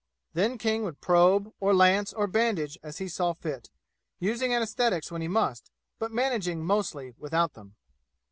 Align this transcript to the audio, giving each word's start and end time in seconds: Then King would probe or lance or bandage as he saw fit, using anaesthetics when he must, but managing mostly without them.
Then 0.33 0.57
King 0.57 0.81
would 0.81 0.99
probe 0.99 1.53
or 1.59 1.75
lance 1.75 2.11
or 2.11 2.25
bandage 2.25 2.75
as 2.81 2.97
he 2.97 3.07
saw 3.07 3.33
fit, 3.33 3.69
using 4.17 4.51
anaesthetics 4.51 5.11
when 5.11 5.21
he 5.21 5.27
must, 5.27 5.69
but 5.99 6.11
managing 6.11 6.65
mostly 6.65 7.13
without 7.19 7.53
them. 7.53 7.75